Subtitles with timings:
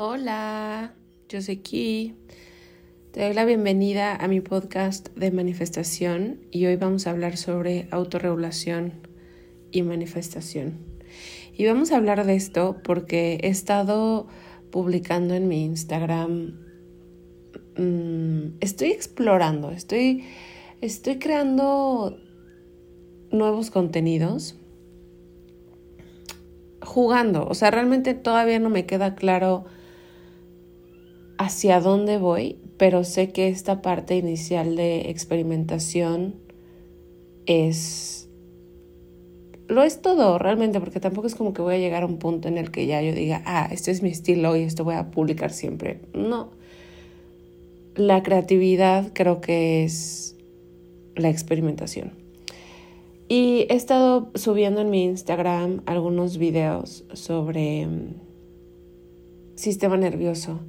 [0.00, 0.94] Hola,
[1.28, 2.14] yo soy Ki.
[3.10, 7.88] Te doy la bienvenida a mi podcast de manifestación y hoy vamos a hablar sobre
[7.90, 8.92] autorregulación
[9.72, 10.78] y manifestación.
[11.52, 14.28] Y vamos a hablar de esto porque he estado
[14.70, 16.60] publicando en mi Instagram.
[17.76, 20.22] Mm, estoy explorando, estoy,
[20.80, 22.16] estoy creando
[23.32, 24.60] nuevos contenidos
[26.82, 27.48] jugando.
[27.48, 29.66] O sea, realmente todavía no me queda claro
[31.38, 36.34] hacia dónde voy, pero sé que esta parte inicial de experimentación
[37.46, 38.28] es...
[39.68, 42.48] Lo es todo realmente, porque tampoco es como que voy a llegar a un punto
[42.48, 45.10] en el que ya yo diga, ah, este es mi estilo y esto voy a
[45.10, 46.00] publicar siempre.
[46.14, 46.50] No.
[47.94, 50.36] La creatividad creo que es
[51.16, 52.12] la experimentación.
[53.28, 58.14] Y he estado subiendo en mi Instagram algunos videos sobre mm,
[59.54, 60.60] sistema nervioso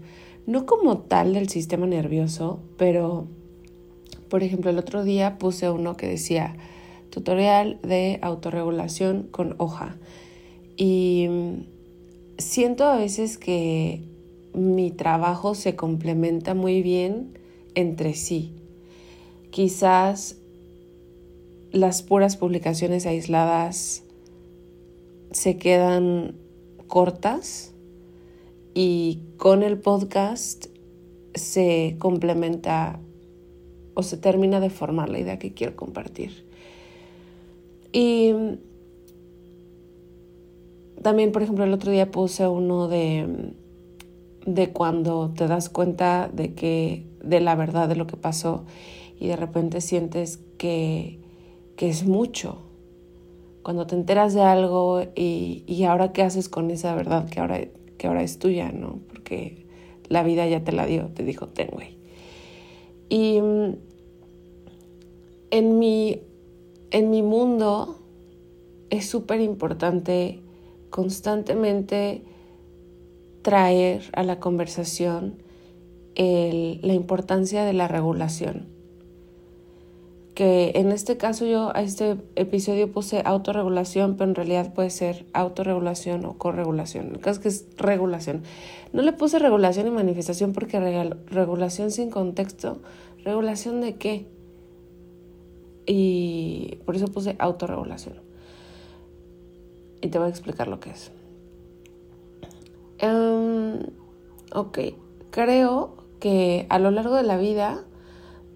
[0.49, 3.27] no como tal del sistema nervioso, pero
[4.29, 6.55] por ejemplo el otro día puse uno que decía
[7.11, 9.97] tutorial de autorregulación con hoja
[10.75, 11.27] y
[12.39, 14.01] siento a veces que
[14.55, 17.37] mi trabajo se complementa muy bien
[17.75, 18.55] entre sí.
[19.51, 20.37] Quizás
[21.71, 24.01] las puras publicaciones aisladas
[25.29, 26.33] se quedan
[26.87, 27.75] cortas
[28.81, 30.67] y con el podcast
[31.33, 33.01] se complementa
[33.93, 36.45] o se termina de formar la idea que quiero compartir.
[37.91, 38.33] Y
[41.03, 43.51] también, por ejemplo, el otro día puse uno de,
[44.45, 48.63] de cuando te das cuenta de que, de la verdad de lo que pasó
[49.19, 51.19] y de repente sientes que,
[51.75, 52.59] que es mucho.
[53.61, 57.59] Cuando te enteras de algo y, y ahora qué haces con esa verdad que ahora
[57.99, 58.99] que ahora es tuya, ¿no?
[59.07, 59.67] Porque
[60.07, 61.97] la vida ya te la dio, te dijo, ten, güey.
[63.09, 63.75] Y mm,
[65.51, 66.21] en mi,
[66.89, 67.99] en mi mundo
[68.89, 70.39] es súper importante
[70.89, 72.23] constantemente
[73.43, 75.43] traer a la conversación
[76.15, 78.78] la importancia de la regulación
[80.39, 85.25] que en este caso yo a este episodio puse autorregulación, pero en realidad puede ser
[85.33, 87.07] autorregulación o corregulación.
[87.07, 88.43] El caso es que es regulación.
[88.93, 92.79] No le puse regulación y manifestación porque regulación sin contexto,
[93.25, 94.27] regulación de qué?
[95.85, 98.15] Y por eso puse autorregulación.
[99.99, 101.11] Y te voy a explicar lo que es.
[103.03, 103.81] Um,
[104.53, 104.79] ok,
[105.31, 107.83] creo que a lo largo de la vida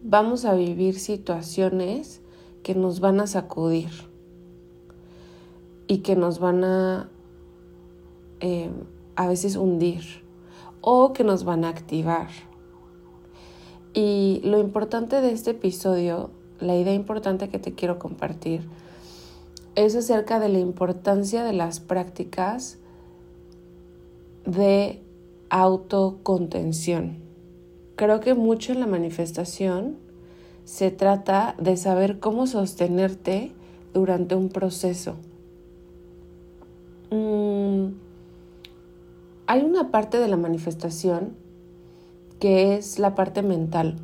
[0.04, 2.22] vamos a vivir situaciones
[2.62, 3.90] que nos van a sacudir
[5.88, 7.10] y que nos van a
[8.42, 8.70] eh,
[9.16, 10.04] a veces hundir
[10.82, 12.28] o que nos van a activar.
[13.94, 18.68] Y lo importante de este episodio, la idea importante que te quiero compartir,
[19.76, 22.78] es acerca de la importancia de las prácticas
[24.46, 25.02] de
[25.50, 27.23] autocontención
[27.96, 29.98] creo que mucho en la manifestación
[30.66, 33.52] se trata de saber cómo sostenerte
[33.94, 35.16] durante un proceso.
[37.12, 37.94] Mm,
[39.46, 41.36] hay una parte de la manifestación
[42.40, 43.98] que es la parte mental,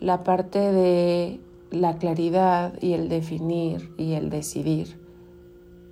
[0.00, 1.40] la parte de
[1.70, 4.98] la claridad y el definir y el decidir.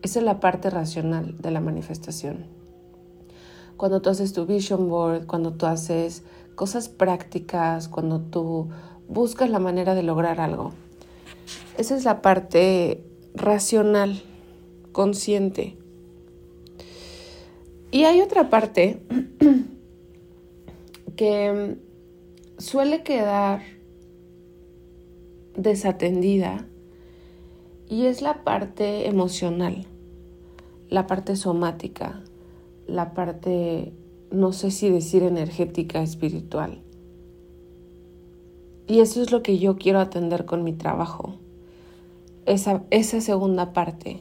[0.02, 2.46] Esa es la parte racional de la manifestación.
[3.76, 6.22] Cuando tú haces tu vision board, cuando tú haces
[6.56, 8.70] cosas prácticas, cuando tú
[9.06, 10.72] buscas la manera de lograr algo.
[11.78, 14.22] Esa es la parte racional,
[14.92, 15.76] consciente.
[17.92, 19.00] Y hay otra parte
[21.16, 21.76] que
[22.58, 23.62] suele quedar
[25.56, 26.66] desatendida
[27.88, 29.86] y es la parte emocional,
[30.88, 32.22] la parte somática,
[32.86, 33.92] la parte
[34.30, 36.82] no sé si decir energética, espiritual.
[38.86, 41.38] Y eso es lo que yo quiero atender con mi trabajo.
[42.44, 44.20] Esa, esa segunda parte.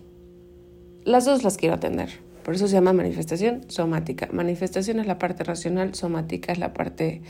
[1.04, 2.10] Las dos las quiero atender.
[2.44, 4.30] Por eso se llama manifestación somática.
[4.31, 7.22] Manifestación es la parte racional, somática es la parte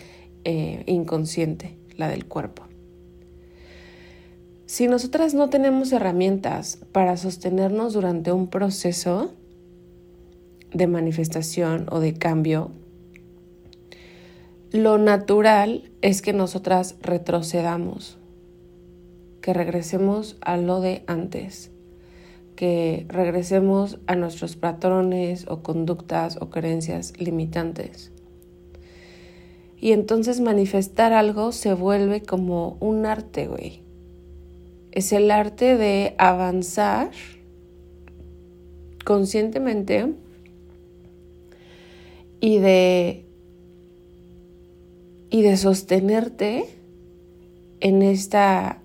[0.43, 2.63] eh, inconsciente, la del cuerpo.
[4.65, 9.31] Si nosotras no tenemos herramientas para sostenernos durante un proceso,
[10.75, 12.69] de manifestación o de cambio,
[14.71, 18.17] lo natural es que nosotras retrocedamos,
[19.39, 21.71] que regresemos a lo de antes,
[22.57, 28.11] que regresemos a nuestros patrones o conductas o creencias limitantes.
[29.79, 33.81] Y entonces manifestar algo se vuelve como un arte, güey.
[34.91, 37.11] Es el arte de avanzar
[39.05, 40.15] conscientemente
[42.45, 43.25] y de
[45.31, 46.69] y de sostenerte
[47.79, 48.83] en esta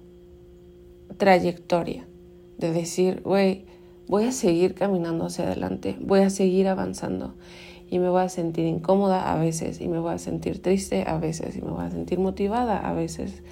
[1.18, 2.06] trayectoria
[2.56, 3.66] de decir, güey,
[4.08, 7.34] voy a seguir caminando hacia adelante, voy a seguir avanzando
[7.90, 11.18] y me voy a sentir incómoda a veces y me voy a sentir triste a
[11.18, 13.42] veces y me voy a sentir motivada a veces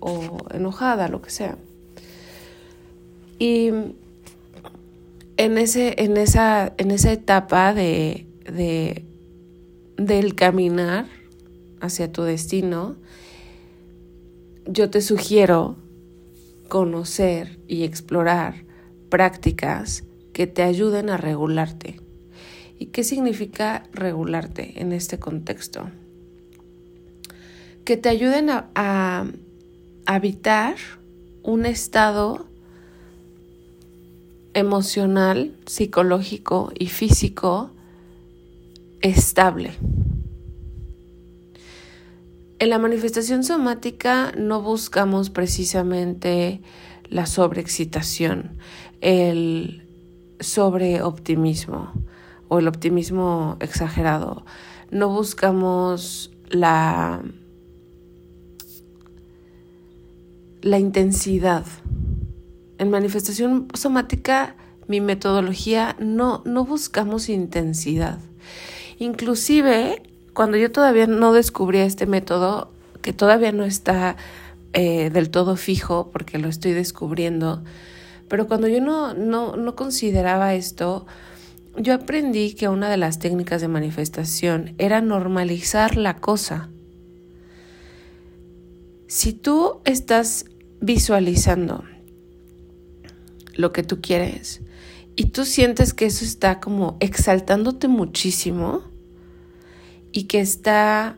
[0.00, 1.58] o enojada, lo que sea.
[3.38, 3.68] Y
[5.36, 9.04] en, ese, en, esa, en esa etapa de, de,
[10.06, 11.06] del caminar
[11.80, 12.96] hacia tu destino,
[14.66, 15.76] yo te sugiero
[16.68, 18.64] conocer y explorar
[19.10, 22.00] prácticas que te ayuden a regularte.
[22.78, 25.90] ¿Y qué significa regularte en este contexto?
[27.84, 29.26] Que te ayuden a,
[30.06, 30.76] habitar
[31.42, 32.46] un estado
[34.54, 37.70] emocional, psicológico y físico
[39.00, 39.72] estable.
[42.58, 46.60] En la manifestación somática no buscamos precisamente
[47.08, 48.58] la sobreexcitación,
[49.00, 49.82] el
[50.40, 51.92] sobreoptimismo
[52.48, 54.44] o el optimismo exagerado.
[54.90, 57.22] No buscamos la,
[60.60, 61.64] la intensidad.
[62.76, 64.56] En manifestación somática,
[64.86, 68.18] mi metodología no, no buscamos intensidad.
[69.00, 70.02] Inclusive
[70.34, 72.70] cuando yo todavía no descubrí este método,
[73.00, 74.16] que todavía no está
[74.74, 77.64] eh, del todo fijo porque lo estoy descubriendo,
[78.28, 81.06] pero cuando yo no, no, no consideraba esto,
[81.78, 86.68] yo aprendí que una de las técnicas de manifestación era normalizar la cosa.
[89.06, 90.44] Si tú estás
[90.82, 91.84] visualizando
[93.54, 94.60] lo que tú quieres
[95.16, 98.89] y tú sientes que eso está como exaltándote muchísimo,
[100.12, 101.16] y que está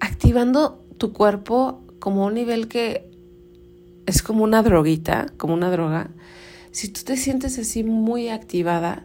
[0.00, 3.10] activando tu cuerpo como un nivel que
[4.06, 6.10] es como una droguita, como una droga.
[6.72, 9.04] Si tú te sientes así muy activada,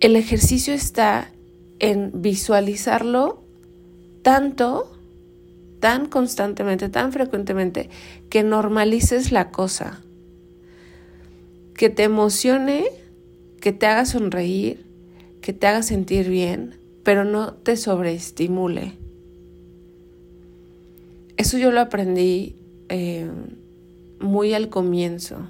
[0.00, 1.30] el ejercicio está
[1.78, 3.42] en visualizarlo
[4.22, 4.90] tanto,
[5.80, 7.90] tan constantemente, tan frecuentemente,
[8.28, 10.00] que normalices la cosa,
[11.74, 12.86] que te emocione,
[13.60, 14.84] que te haga sonreír,
[15.40, 18.92] que te haga sentir bien, pero no te sobreestimule.
[21.36, 22.56] Eso yo lo aprendí
[22.88, 23.30] eh,
[24.20, 25.48] muy al comienzo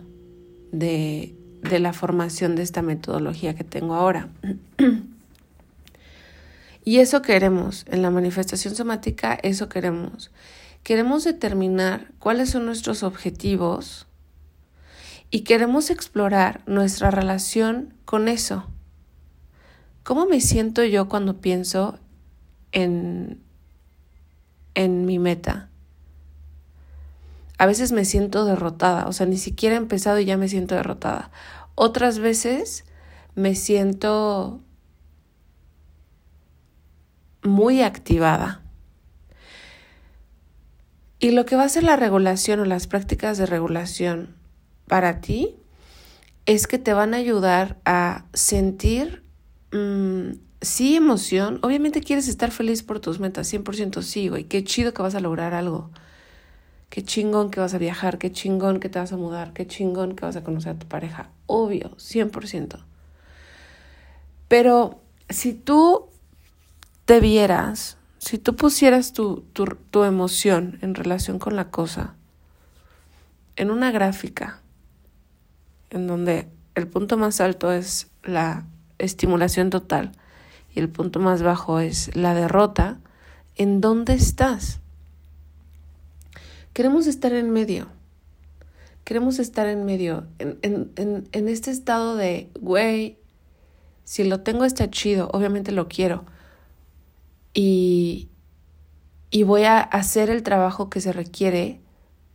[0.71, 4.29] de, de la formación de esta metodología que tengo ahora.
[6.85, 10.31] y eso queremos, en la manifestación somática, eso queremos.
[10.83, 14.07] Queremos determinar cuáles son nuestros objetivos
[15.31, 18.67] y queremos explorar nuestra relación con eso.
[20.11, 21.97] ¿Cómo me siento yo cuando pienso
[22.73, 23.41] en,
[24.75, 25.69] en mi meta?
[27.59, 30.75] A veces me siento derrotada, o sea, ni siquiera he empezado y ya me siento
[30.75, 31.31] derrotada.
[31.77, 32.85] Otras veces
[33.37, 34.61] me siento
[37.45, 38.63] muy activada.
[41.21, 44.35] Y lo que va a ser la regulación o las prácticas de regulación
[44.89, 45.55] para ti
[46.47, 49.30] es que te van a ayudar a sentir
[49.73, 51.59] Mm, sí, emoción.
[51.63, 54.45] Obviamente quieres estar feliz por tus metas, 100% sí, güey.
[54.45, 55.91] Qué chido que vas a lograr algo.
[56.89, 60.17] Qué chingón que vas a viajar, qué chingón que te vas a mudar, qué chingón
[60.17, 61.31] que vas a conocer a tu pareja.
[61.47, 62.85] Obvio, 100%.
[64.49, 66.09] Pero si tú
[67.05, 72.17] te vieras, si tú pusieras tu, tu, tu emoción en relación con la cosa
[73.55, 74.63] en una gráfica,
[75.91, 78.65] en donde el punto más alto es la
[79.01, 80.13] estimulación total
[80.75, 82.99] y el punto más bajo es la derrota,
[83.57, 84.81] ¿en dónde estás?
[86.73, 87.89] Queremos estar en medio.
[89.05, 93.19] Queremos estar en medio, en, en, en, este estado de, güey,
[94.05, 96.25] si lo tengo está chido, obviamente lo quiero.
[97.53, 98.29] Y,
[99.31, 101.81] y voy a hacer el trabajo que se requiere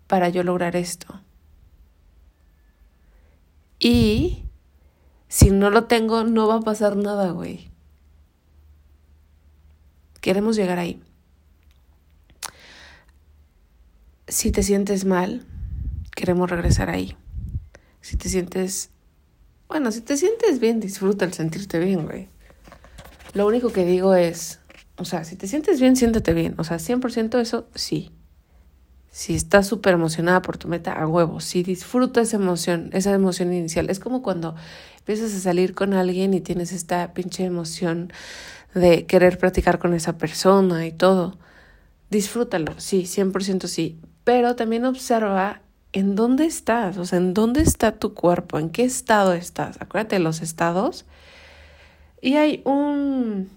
[0.07, 1.21] para yo lograr esto.
[3.79, 4.44] Y
[5.27, 7.71] si no lo tengo, no va a pasar nada, güey.
[10.21, 11.01] Queremos llegar ahí.
[14.27, 15.45] Si te sientes mal,
[16.15, 17.15] queremos regresar ahí.
[18.01, 18.89] Si te sientes...
[19.67, 22.29] Bueno, si te sientes bien, disfruta el sentirte bien, güey.
[23.33, 24.59] Lo único que digo es,
[24.97, 26.55] O sea, si te sientes bien, siéntete bien.
[26.57, 28.11] O sea, 100% eso sí.
[29.15, 31.39] Si estás súper emocionada por tu meta, a huevo.
[31.39, 33.89] Si disfruta esa emoción, esa emoción inicial.
[33.89, 34.55] Es como cuando
[34.97, 38.11] empiezas a salir con alguien y tienes esta pinche emoción
[38.73, 41.37] de querer platicar con esa persona y todo.
[42.09, 44.01] Disfrútalo, sí, 100% sí.
[44.25, 45.61] Pero también observa
[45.93, 49.77] en dónde estás, o sea, en dónde está tu cuerpo, en qué estado estás.
[49.79, 51.05] Acuérdate de los estados.
[52.21, 53.49] Y hay un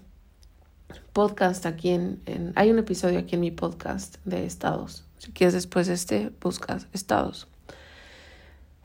[1.11, 5.03] podcast aquí en, hay un episodio aquí en mi podcast de estados.
[5.19, 7.47] Si quieres después de este, buscas estados.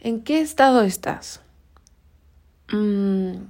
[0.00, 1.40] ¿En qué estado estás?
[2.70, 3.46] Mm,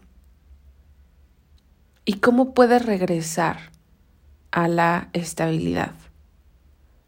[2.05, 3.73] ¿Y cómo puedes regresar
[4.53, 5.95] a la estabilidad?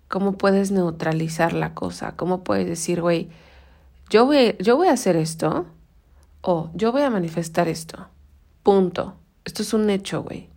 [0.09, 2.17] ¿Cómo puedes neutralizar la cosa?
[2.17, 3.29] ¿Cómo puedes decir, güey,
[4.09, 5.67] yo voy, yo voy a hacer esto
[6.41, 8.09] o yo voy a manifestar esto?
[8.63, 9.17] Punto.
[9.45, 10.49] Esto es un hecho, güey.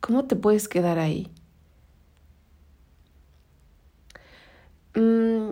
[0.00, 1.30] ¿Cómo te puedes quedar ahí?
[4.94, 5.48] Mm,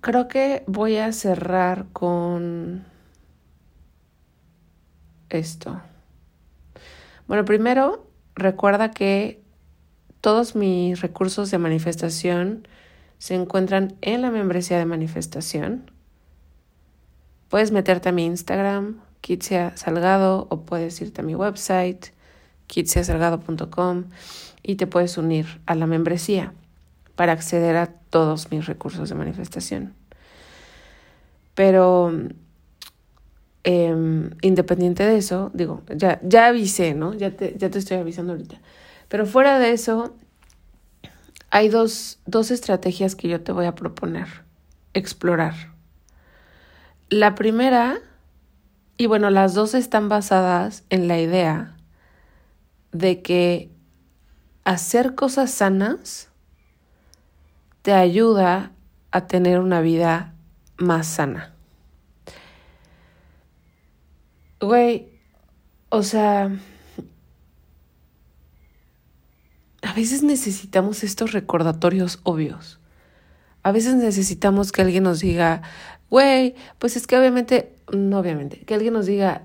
[0.00, 2.84] creo que voy a cerrar con
[5.30, 5.80] esto.
[7.26, 9.42] Bueno, primero, recuerda que
[10.20, 12.68] todos mis recursos de manifestación
[13.18, 15.90] se encuentran en la membresía de manifestación.
[17.48, 22.08] Puedes meterte a mi Instagram, Kitsia Salgado, o puedes irte a mi website,
[22.66, 24.04] kitsiasalgado.com,
[24.62, 26.52] y te puedes unir a la membresía
[27.16, 29.94] para acceder a todos mis recursos de manifestación.
[31.54, 32.12] Pero
[33.62, 37.14] em, independiente de eso, digo, ya, ya avisé, ¿no?
[37.14, 38.60] Ya te, ya te estoy avisando ahorita.
[39.08, 40.14] Pero fuera de eso,
[41.50, 44.26] hay dos, dos estrategias que yo te voy a proponer,
[44.92, 45.54] explorar.
[47.10, 47.98] La primera,
[48.96, 51.76] y bueno, las dos están basadas en la idea
[52.90, 53.70] de que
[54.64, 56.28] hacer cosas sanas
[57.84, 58.72] te ayuda
[59.10, 60.32] a tener una vida
[60.78, 61.54] más sana.
[64.58, 65.10] Güey,
[65.90, 66.50] o sea,
[69.82, 72.80] a veces necesitamos estos recordatorios obvios.
[73.62, 75.60] A veces necesitamos que alguien nos diga,
[76.08, 79.42] güey, pues es que obviamente, no obviamente, que alguien nos diga,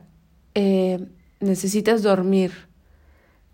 [0.55, 1.05] eh,
[1.41, 2.53] necesitas dormir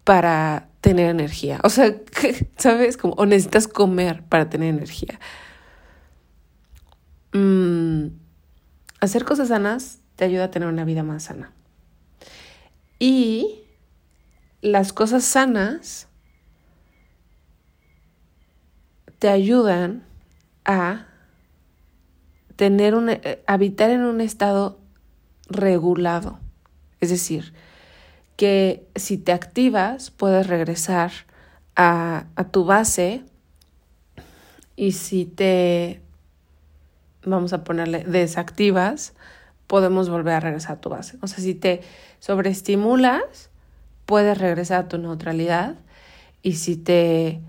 [0.03, 1.59] para tener energía.
[1.63, 1.95] O sea,
[2.57, 2.95] ¿sabes?
[2.95, 5.19] Como, o necesitas comer para tener energía.
[7.33, 8.09] Mm,
[8.99, 11.51] hacer cosas sanas te ayuda a tener una vida más sana.
[12.99, 13.63] Y
[14.61, 16.07] las cosas sanas
[19.17, 20.03] te ayudan
[20.65, 21.07] a
[22.57, 24.79] tener un, eh, habitar en un estado
[25.49, 26.39] regulado.
[27.01, 27.55] Es decir,
[28.35, 31.11] que si te activas puedes regresar
[31.75, 33.23] a, a tu base
[34.75, 36.01] y si te,
[37.23, 39.13] vamos a ponerle, desactivas,
[39.67, 41.17] podemos volver a regresar a tu base.
[41.21, 41.81] O sea, si te
[42.19, 43.49] sobreestimulas,
[44.05, 45.75] puedes regresar a tu neutralidad
[46.41, 47.41] y si te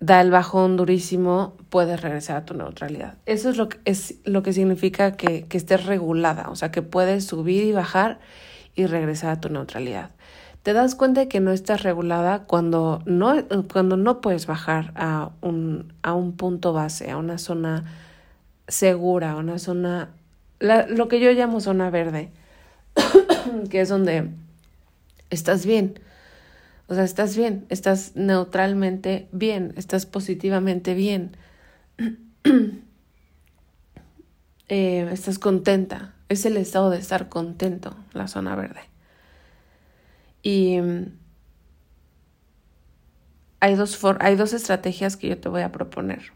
[0.00, 3.18] da el bajón durísimo, puedes regresar a tu neutralidad.
[3.26, 6.82] Eso es lo que, es lo que significa que, que estés regulada, o sea, que
[6.82, 8.18] puedes subir y bajar
[8.74, 10.10] y regresar a tu neutralidad.
[10.62, 13.34] Te das cuenta de que no estás regulada cuando no,
[13.72, 17.84] cuando no puedes bajar a un, a un punto base, a una zona
[18.68, 20.10] segura, a una zona,
[20.60, 22.30] lo que yo llamo zona verde,
[23.70, 24.30] que es donde
[25.30, 25.98] estás bien
[26.92, 31.34] o sea, estás bien, estás neutralmente bien, estás positivamente bien,
[34.68, 36.12] eh, estás contenta.
[36.28, 38.80] Es el estado de estar contento, la zona verde.
[40.42, 41.18] Y mm,
[43.60, 46.32] hay dos, hay dos estrategias que yo te voy a proponer.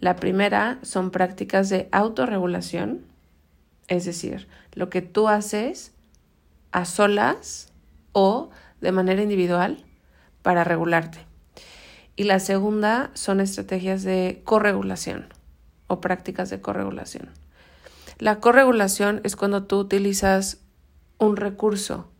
[0.00, 3.06] La primera son prácticas de autorregulación,
[3.88, 5.92] es decir, lo que tú haces
[6.72, 7.72] a solas
[8.12, 9.84] o de manera individual
[10.42, 11.18] para regularte.
[12.16, 15.28] Y la segunda son estrategias de corregulación
[15.86, 17.30] o prácticas de corregulación.
[18.18, 20.58] La corregulación es cuando tú utilizas
[21.18, 22.10] un recurso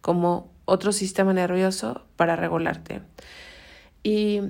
[0.00, 3.02] como otro sistema nervioso para regularte.
[4.02, 4.40] Y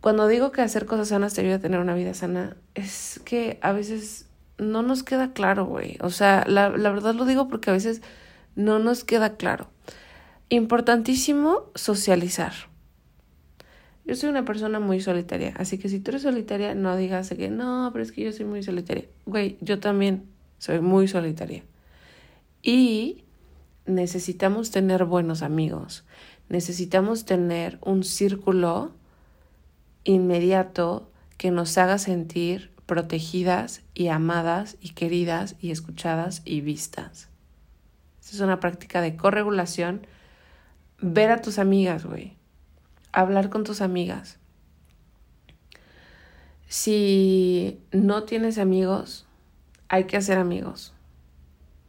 [0.00, 3.58] cuando digo que hacer cosas sanas te ayuda a tener una vida sana, es que
[3.62, 4.26] a veces
[4.58, 5.98] no nos queda claro, güey.
[6.00, 8.02] O sea, la, la verdad lo digo porque a veces
[8.54, 9.68] no nos queda claro.
[10.48, 12.52] Importantísimo socializar.
[14.06, 17.50] Yo soy una persona muy solitaria, así que si tú eres solitaria, no digas que
[17.50, 19.04] no, pero es que yo soy muy solitaria.
[19.26, 20.24] Güey, yo también
[20.58, 21.64] soy muy solitaria.
[22.62, 23.24] Y
[23.86, 26.04] necesitamos tener buenos amigos,
[26.48, 28.92] necesitamos tener un círculo
[30.04, 37.28] inmediato que nos haga sentir protegidas y amadas y queridas y escuchadas y vistas.
[38.20, 40.06] Esta es una práctica de corregulación.
[41.00, 42.36] Ver a tus amigas, güey.
[43.12, 44.38] Hablar con tus amigas.
[46.68, 49.26] Si no tienes amigos,
[49.88, 50.95] hay que hacer amigos.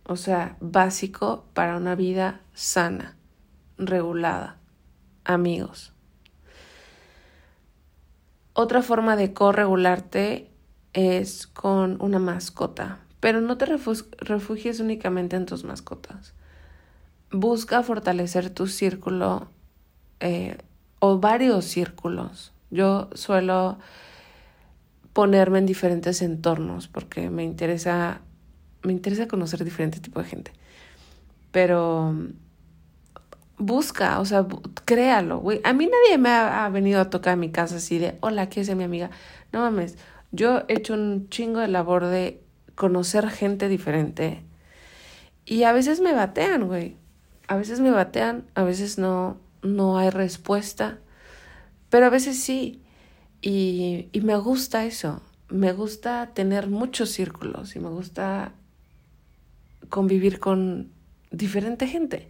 [0.10, 3.18] O sea, básico para una vida sana,
[3.78, 4.56] regulada.
[5.26, 5.92] Amigos.
[8.54, 10.50] Otra forma de corregularte
[10.94, 16.34] es con una mascota, pero no te refugies únicamente en tus mascotas.
[17.30, 19.50] Busca fortalecer tu círculo
[20.22, 20.58] eh,
[21.00, 22.54] o varios círculos.
[22.72, 23.78] Yo suelo
[25.12, 28.22] ponerme en diferentes entornos porque me interesa
[28.84, 30.52] me interesa conocer diferente tipo de gente.
[31.52, 32.14] Pero
[33.58, 34.46] busca, o sea,
[34.86, 35.62] créalo, güey.
[35.64, 38.62] A mí nadie me ha, venido a tocar a mi casa así de, hola, ¿qué
[38.62, 39.10] es mi amiga?
[39.52, 39.98] No mames,
[40.32, 42.42] yo he hecho un chingo de labor de
[42.76, 44.44] conocer gente diferente.
[45.46, 46.98] Y a veces me batean, güey.
[47.48, 51.00] A veces me batean, a veces no, no hay respuesta.
[51.90, 52.82] Pero a veces sí.
[53.42, 55.22] Y, y me gusta eso.
[55.50, 58.52] Me gusta tener muchos círculos y me gusta
[59.90, 60.92] convivir con
[61.32, 62.28] diferente gente.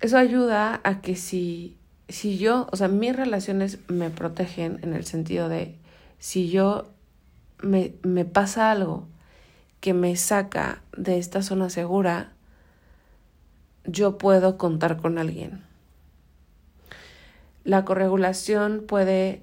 [0.00, 1.76] Eso ayuda a que si,
[2.08, 5.76] si yo, o sea, mis relaciones me protegen en el sentido de
[6.18, 6.86] si yo
[7.62, 9.06] me, me pasa algo
[9.80, 12.32] que me saca de esta zona segura,
[13.84, 15.62] yo puedo contar con alguien.
[17.64, 19.42] La corregulación puede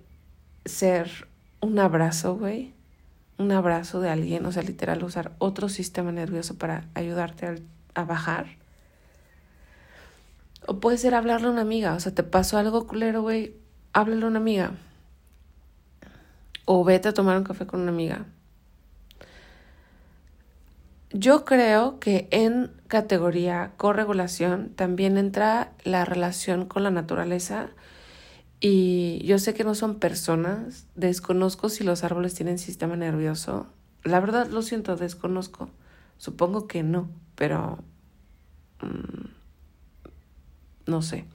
[0.66, 1.28] ser
[1.62, 2.74] un abrazo, güey.
[3.38, 7.64] Un abrazo de alguien, o sea, literal, usar otro sistema nervioso para ayudarte
[7.96, 8.64] a bajar
[10.68, 11.94] o puede ser hablarle a una amiga.
[11.94, 13.56] O sea, te pasó algo culero, güey.
[13.94, 14.72] Háblale a una amiga.
[16.66, 18.26] O vete a tomar un café con una amiga.
[21.12, 27.70] Yo creo que en categoría corregulación también entra la relación con la naturaleza.
[28.66, 30.88] Y yo sé que no son personas.
[30.96, 33.68] Desconozco si los árboles tienen sistema nervioso.
[34.06, 35.70] La verdad lo siento, desconozco.
[36.18, 37.80] Supongo que no, pero...
[38.82, 39.26] Mm,
[40.86, 41.26] no sé.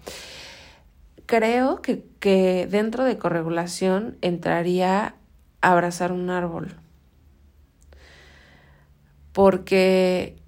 [1.26, 5.14] Creo que, que dentro de corregulación entraría
[5.60, 6.76] abrazar un árbol.
[9.34, 10.38] Porque,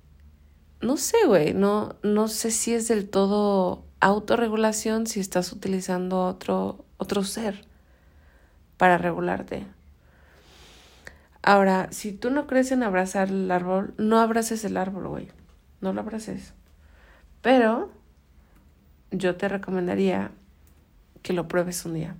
[0.81, 6.85] no sé, güey, no, no sé si es del todo autorregulación si estás utilizando otro,
[6.97, 7.65] otro ser
[8.77, 9.67] para regularte.
[11.43, 15.29] Ahora, si tú no crees en abrazar el árbol, no abraces el árbol, güey.
[15.81, 16.53] No lo abraces.
[17.41, 17.91] Pero
[19.11, 20.31] yo te recomendaría
[21.23, 22.17] que lo pruebes un día.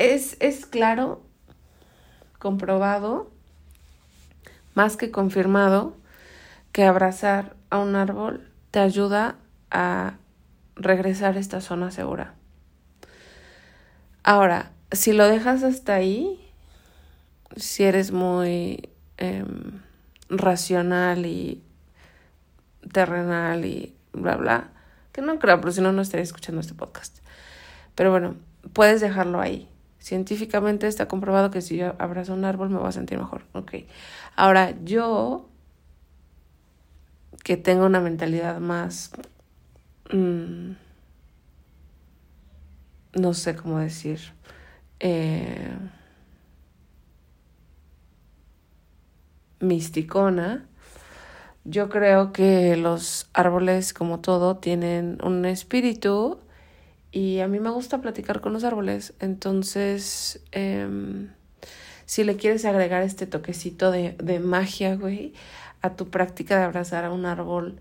[0.00, 1.22] es, es claro,
[2.38, 3.30] comprobado,
[4.74, 5.94] más que confirmado,
[6.72, 9.36] que abrazar a un árbol te ayuda
[9.70, 10.14] a
[10.76, 12.34] regresar a esta zona segura.
[14.22, 16.40] Ahora, si lo dejas hasta ahí,
[17.56, 19.80] si eres muy em,
[20.28, 21.62] racional y
[22.92, 24.70] terrenal y bla, bla.
[25.12, 27.18] Que no creo, pero si no, no estaría escuchando este podcast.
[27.94, 28.36] Pero bueno,
[28.72, 29.68] puedes dejarlo ahí.
[29.98, 33.44] Científicamente está comprobado que si yo abrazo un árbol me voy a sentir mejor.
[33.52, 33.74] Ok.
[34.36, 35.49] Ahora, yo,
[37.42, 39.12] que tengo una mentalidad más...
[40.12, 40.72] Mm,
[43.14, 44.20] no sé cómo decir.
[45.00, 45.76] Eh,
[49.60, 50.66] misticona,
[51.64, 56.40] yo creo que los árboles, como todo, tienen un espíritu
[57.12, 59.14] y a mí me gusta platicar con los árboles.
[59.20, 61.30] Entonces, em,
[62.06, 65.34] si le quieres agregar este toquecito de, de magia, güey,
[65.82, 67.80] a tu práctica de abrazar a un árbol,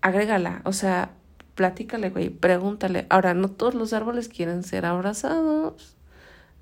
[0.00, 0.62] agrégala.
[0.64, 1.10] O sea,
[1.54, 3.06] platícale, güey, pregúntale.
[3.10, 5.96] Ahora, no todos los árboles quieren ser abrazados.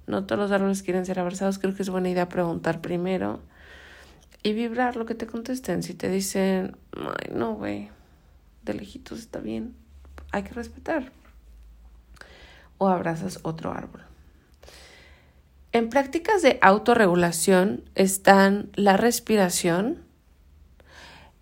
[0.06, 1.58] No todos los árboles quieren ser abrazados.
[1.58, 3.40] Creo que es buena idea preguntar primero
[4.42, 5.82] y vibrar lo que te contesten.
[5.82, 7.90] Si te dicen, ay, no, güey,
[8.62, 9.74] de lejitos está bien,
[10.32, 11.12] hay que respetar.
[12.78, 14.02] O abrazas otro árbol.
[15.72, 20.02] En prácticas de autorregulación están la respiración,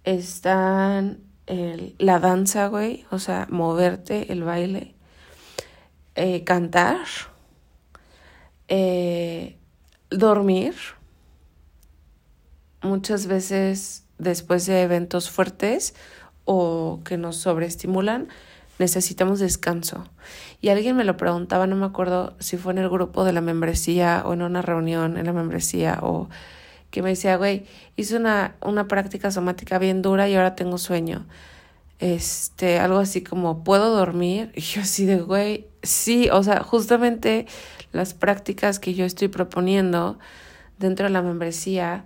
[0.07, 4.95] están el, la danza, güey, o sea, moverte, el baile,
[6.15, 6.99] eh, cantar,
[8.69, 9.59] eh,
[10.09, 10.75] dormir,
[12.83, 15.95] muchas veces después de eventos fuertes
[16.45, 18.29] o que nos sobreestimulan,
[18.79, 20.09] necesitamos descanso.
[20.61, 23.41] Y alguien me lo preguntaba, no me acuerdo si fue en el grupo de la
[23.41, 26.29] membresía o en una reunión en la membresía o
[26.91, 31.27] que me decía, güey, hice una, una práctica somática bien dura y ahora tengo sueño.
[31.99, 34.53] Este, algo así como, ¿puedo dormir?
[34.57, 37.47] Y yo así de, güey, sí, o sea, justamente
[37.93, 40.19] las prácticas que yo estoy proponiendo
[40.79, 42.05] dentro de la membresía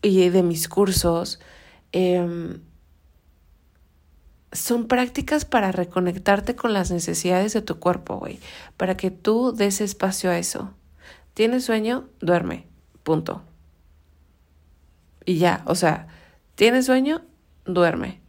[0.00, 1.40] y de mis cursos,
[1.92, 2.58] eh,
[4.52, 8.38] son prácticas para reconectarte con las necesidades de tu cuerpo, güey,
[8.76, 10.74] para que tú des espacio a eso.
[11.34, 12.08] ¿Tienes sueño?
[12.20, 12.66] Duerme,
[13.02, 13.42] punto.
[15.24, 16.08] Y ya, o sea,
[16.54, 17.22] ¿tienes sueño?
[17.64, 18.20] Duerme.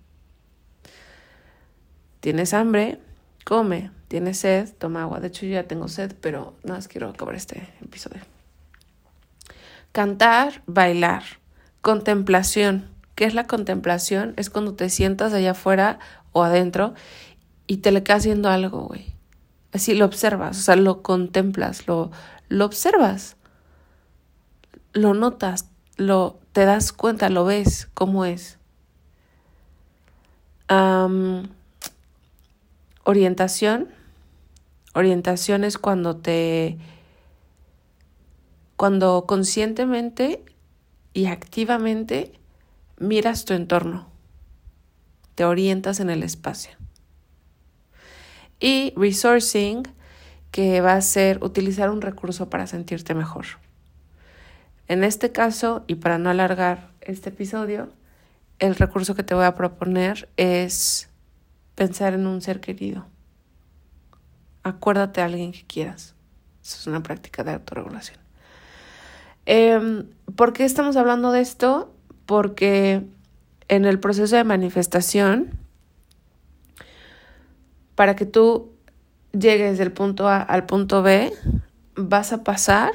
[2.19, 2.99] ¿Tienes hambre?
[3.45, 3.91] Come.
[4.07, 4.69] ¿Tienes sed?
[4.77, 5.19] Toma agua.
[5.19, 8.21] De hecho, yo ya tengo sed, pero nada más quiero acabar este episodio.
[9.91, 11.23] Cantar, bailar,
[11.81, 12.89] contemplación.
[13.15, 14.33] ¿Qué es la contemplación?
[14.37, 15.99] Es cuando te sientas allá afuera
[16.31, 16.93] o adentro
[17.67, 19.15] y te le quedas haciendo algo, güey.
[19.71, 22.11] Así lo observas, o sea, lo contemplas, lo,
[22.47, 23.37] lo observas,
[24.93, 28.59] lo notas, lo, te das cuenta, lo ves, cómo es.
[33.03, 33.89] orientación.
[34.95, 36.77] Orientación es cuando te,
[38.75, 40.43] cuando conscientemente
[41.13, 42.31] y activamente
[42.97, 44.07] miras tu entorno,
[45.35, 46.71] te orientas en el espacio.
[48.59, 49.83] Y resourcing,
[50.51, 53.45] que va a ser utilizar un recurso para sentirte mejor.
[54.87, 57.89] En este caso, y para no alargar este episodio,
[58.59, 61.09] el recurso que te voy a proponer es
[61.75, 63.05] pensar en un ser querido.
[64.63, 66.15] Acuérdate a alguien que quieras.
[66.63, 68.17] Eso es una práctica de autorregulación.
[69.45, 71.93] Eh, ¿Por qué estamos hablando de esto?
[72.25, 73.05] porque
[73.67, 75.57] en el proceso de manifestación,
[77.95, 78.71] para que tú
[79.31, 81.31] llegues del punto A al punto B,
[81.95, 82.91] vas a pasar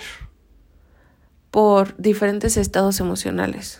[1.51, 3.79] por diferentes estados emocionales.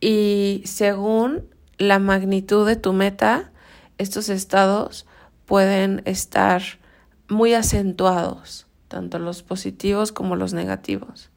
[0.00, 1.44] Y según
[1.78, 3.50] la magnitud de tu meta,
[3.98, 5.06] estos estados
[5.46, 6.62] pueden estar
[7.28, 11.30] muy acentuados, tanto los positivos como los negativos.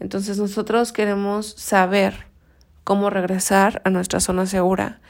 [0.00, 2.26] Entonces nosotros queremos saber
[2.82, 5.00] cómo regresar a nuestra zona segura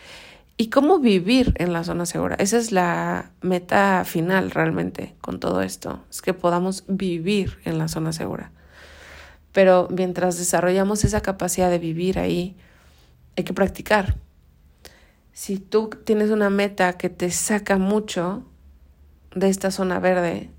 [0.57, 2.37] y cómo vivir en la zona segura.
[2.39, 7.89] Esa es la meta final realmente con todo esto, es que podamos vivir en la
[7.89, 8.53] zona segura.
[9.55, 12.57] Pero mientras desarrollamos esa capacidad de vivir ahí,
[13.37, 14.17] hay que practicar.
[15.33, 18.45] Si tú tienes una meta que te saca mucho
[19.35, 20.51] de esta zona verde,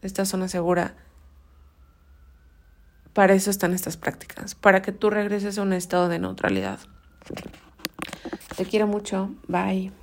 [0.00, 0.94] de esta zona segura,
[3.12, 6.78] para eso están estas prácticas, para que tú regreses a un estado de neutralidad.
[8.56, 9.34] Te quiero mucho.
[9.48, 9.99] Bye.